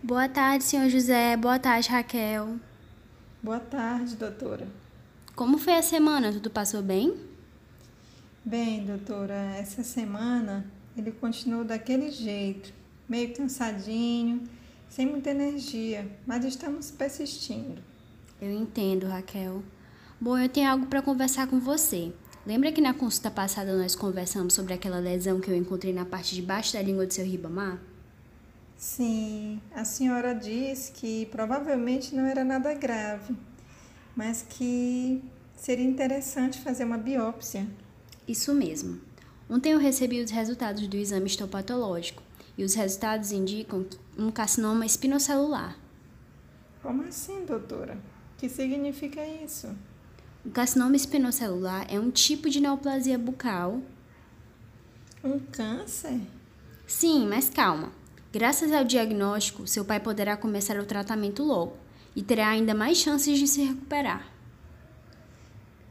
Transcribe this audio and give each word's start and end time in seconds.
Boa 0.00 0.28
tarde, 0.28 0.62
senhor 0.62 0.88
José. 0.88 1.36
Boa 1.36 1.58
tarde, 1.58 1.88
Raquel. 1.88 2.60
Boa 3.42 3.58
tarde, 3.58 4.14
doutora. 4.14 4.68
Como 5.34 5.58
foi 5.58 5.74
a 5.74 5.82
semana? 5.82 6.32
Tudo 6.32 6.50
passou 6.50 6.80
bem? 6.80 7.16
Bem, 8.44 8.84
doutora, 8.86 9.34
essa 9.56 9.82
semana 9.82 10.64
ele 10.96 11.10
continuou 11.10 11.64
daquele 11.64 12.12
jeito, 12.12 12.72
meio 13.08 13.34
cansadinho, 13.34 14.48
sem 14.88 15.04
muita 15.04 15.30
energia, 15.30 16.08
mas 16.24 16.44
estamos 16.44 16.92
persistindo. 16.92 17.82
Eu 18.40 18.52
entendo, 18.52 19.08
Raquel. 19.08 19.64
Bom, 20.20 20.38
eu 20.38 20.48
tenho 20.48 20.70
algo 20.70 20.86
para 20.86 21.02
conversar 21.02 21.48
com 21.48 21.58
você. 21.58 22.12
Lembra 22.46 22.70
que 22.70 22.80
na 22.80 22.94
consulta 22.94 23.32
passada 23.32 23.76
nós 23.76 23.96
conversamos 23.96 24.54
sobre 24.54 24.74
aquela 24.74 25.00
lesão 25.00 25.40
que 25.40 25.50
eu 25.50 25.56
encontrei 25.56 25.92
na 25.92 26.04
parte 26.04 26.36
de 26.36 26.42
baixo 26.42 26.74
da 26.74 26.82
língua 26.82 27.04
do 27.04 27.12
seu 27.12 27.24
ribamar? 27.24 27.80
Sim, 28.78 29.60
a 29.74 29.84
senhora 29.84 30.32
disse 30.32 30.92
que 30.92 31.26
provavelmente 31.26 32.14
não 32.14 32.24
era 32.24 32.44
nada 32.44 32.72
grave, 32.74 33.36
mas 34.14 34.46
que 34.48 35.20
seria 35.56 35.84
interessante 35.84 36.60
fazer 36.60 36.84
uma 36.84 36.96
biópsia. 36.96 37.66
Isso 38.26 38.54
mesmo. 38.54 39.00
Ontem 39.50 39.72
eu 39.72 39.80
recebi 39.80 40.22
os 40.22 40.30
resultados 40.30 40.86
do 40.86 40.96
exame 40.96 41.26
histopatológico 41.26 42.22
e 42.56 42.62
os 42.62 42.74
resultados 42.74 43.32
indicam 43.32 43.84
um 44.16 44.30
carcinoma 44.30 44.86
espinocelular. 44.86 45.76
Como 46.80 47.02
assim, 47.02 47.44
doutora? 47.44 47.98
O 48.34 48.38
que 48.38 48.48
significa 48.48 49.26
isso? 49.26 49.74
O 50.44 50.50
carcinoma 50.50 50.94
espinocelular 50.94 51.84
é 51.92 51.98
um 51.98 52.12
tipo 52.12 52.48
de 52.48 52.60
neoplasia 52.60 53.18
bucal. 53.18 53.82
Um 55.24 55.40
câncer? 55.40 56.20
Sim, 56.86 57.26
mas 57.26 57.50
calma. 57.50 57.97
Graças 58.30 58.72
ao 58.72 58.84
diagnóstico, 58.84 59.66
seu 59.66 59.84
pai 59.86 59.98
poderá 59.98 60.36
começar 60.36 60.78
o 60.78 60.84
tratamento 60.84 61.42
logo 61.42 61.76
e 62.14 62.22
terá 62.22 62.48
ainda 62.48 62.74
mais 62.74 62.98
chances 62.98 63.38
de 63.38 63.48
se 63.48 63.62
recuperar. 63.62 64.26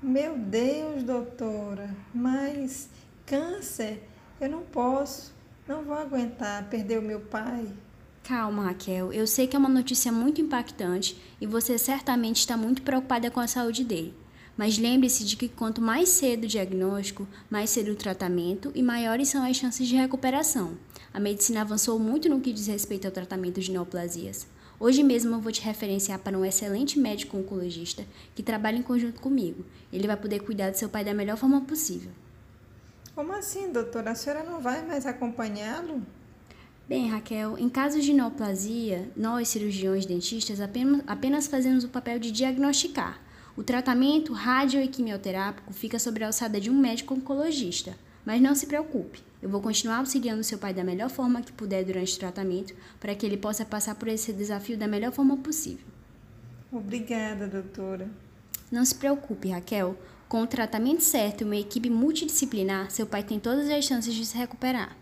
Meu 0.00 0.38
Deus, 0.38 1.02
doutora, 1.02 1.94
mas 2.14 2.88
câncer? 3.26 4.08
Eu 4.40 4.48
não 4.48 4.62
posso, 4.62 5.34
não 5.66 5.82
vou 5.82 5.94
aguentar 5.94 6.68
perder 6.70 7.00
o 7.00 7.02
meu 7.02 7.20
pai. 7.20 7.66
Calma, 8.22 8.64
Raquel. 8.64 9.12
Eu 9.12 9.26
sei 9.26 9.48
que 9.48 9.56
é 9.56 9.58
uma 9.58 9.68
notícia 9.68 10.12
muito 10.12 10.40
impactante 10.40 11.20
e 11.40 11.46
você 11.46 11.76
certamente 11.76 12.36
está 12.36 12.56
muito 12.56 12.82
preocupada 12.82 13.28
com 13.28 13.40
a 13.40 13.48
saúde 13.48 13.82
dele. 13.82 14.14
Mas 14.60 14.76
lembre-se 14.76 15.24
de 15.24 15.38
que 15.38 15.48
quanto 15.48 15.80
mais 15.80 16.10
cedo 16.10 16.44
o 16.44 16.46
diagnóstico, 16.46 17.26
mais 17.48 17.70
cedo 17.70 17.92
o 17.92 17.96
tratamento 17.96 18.70
e 18.74 18.82
maiores 18.82 19.30
são 19.30 19.42
as 19.42 19.56
chances 19.56 19.88
de 19.88 19.96
recuperação. 19.96 20.76
A 21.14 21.18
medicina 21.18 21.62
avançou 21.62 21.98
muito 21.98 22.28
no 22.28 22.42
que 22.42 22.52
diz 22.52 22.66
respeito 22.66 23.06
ao 23.06 23.10
tratamento 23.10 23.58
de 23.58 23.72
neoplasias. 23.72 24.46
Hoje 24.78 25.02
mesmo 25.02 25.34
eu 25.34 25.40
vou 25.40 25.50
te 25.50 25.62
referenciar 25.62 26.18
para 26.18 26.38
um 26.38 26.44
excelente 26.44 26.98
médico 26.98 27.38
oncologista 27.38 28.04
que 28.34 28.42
trabalha 28.42 28.76
em 28.76 28.82
conjunto 28.82 29.18
comigo. 29.18 29.64
Ele 29.90 30.06
vai 30.06 30.18
poder 30.18 30.40
cuidar 30.40 30.68
do 30.68 30.76
seu 30.76 30.90
pai 30.90 31.06
da 31.06 31.14
melhor 31.14 31.38
forma 31.38 31.62
possível. 31.62 32.12
Como 33.14 33.32
assim, 33.32 33.72
doutora? 33.72 34.10
A 34.10 34.14
senhora 34.14 34.42
não 34.42 34.60
vai 34.60 34.86
mais 34.86 35.06
acompanhá-lo? 35.06 36.02
Bem, 36.86 37.08
Raquel, 37.08 37.56
em 37.56 37.70
casos 37.70 38.04
de 38.04 38.12
neoplasia, 38.12 39.10
nós, 39.16 39.48
cirurgiões 39.48 40.04
dentistas, 40.04 40.60
apenas, 40.60 41.02
apenas 41.06 41.46
fazemos 41.46 41.82
o 41.82 41.88
papel 41.88 42.18
de 42.18 42.30
diagnosticar. 42.30 43.29
O 43.60 43.62
tratamento 43.62 44.32
radio 44.32 44.80
e 44.80 44.88
quimioterápico 44.88 45.70
fica 45.70 45.98
sobre 45.98 46.24
a 46.24 46.28
alçada 46.28 46.58
de 46.58 46.70
um 46.70 46.74
médico 46.74 47.12
oncologista. 47.12 47.94
Mas 48.24 48.40
não 48.40 48.54
se 48.54 48.66
preocupe, 48.66 49.22
eu 49.42 49.50
vou 49.50 49.60
continuar 49.60 49.98
auxiliando 49.98 50.42
seu 50.42 50.56
pai 50.56 50.72
da 50.72 50.82
melhor 50.82 51.10
forma 51.10 51.42
que 51.42 51.52
puder 51.52 51.84
durante 51.84 52.16
o 52.16 52.18
tratamento, 52.18 52.74
para 52.98 53.14
que 53.14 53.26
ele 53.26 53.36
possa 53.36 53.62
passar 53.62 53.96
por 53.96 54.08
esse 54.08 54.32
desafio 54.32 54.78
da 54.78 54.88
melhor 54.88 55.12
forma 55.12 55.36
possível. 55.36 55.84
Obrigada, 56.72 57.46
doutora. 57.46 58.08
Não 58.72 58.82
se 58.82 58.94
preocupe, 58.94 59.50
Raquel. 59.50 59.94
Com 60.26 60.40
o 60.40 60.46
tratamento 60.46 61.02
certo 61.02 61.42
e 61.42 61.44
uma 61.44 61.56
equipe 61.56 61.90
multidisciplinar, 61.90 62.90
seu 62.90 63.04
pai 63.04 63.22
tem 63.22 63.38
todas 63.38 63.68
as 63.68 63.84
chances 63.84 64.14
de 64.14 64.24
se 64.24 64.38
recuperar. 64.38 64.96